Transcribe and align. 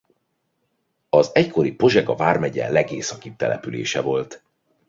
Az 1.09 1.29
egykori 1.33 1.73
Pozsega 1.75 2.15
vármegye 2.15 2.69
legészakibb 2.69 3.35
települése 3.35 4.01
volt. 4.01 4.43